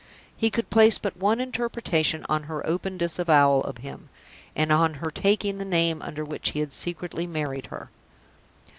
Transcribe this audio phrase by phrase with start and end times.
[0.35, 4.09] He could place but one interpretation on her open disavowal of him,
[4.55, 7.91] and on her taking the name under which he had secretly married her.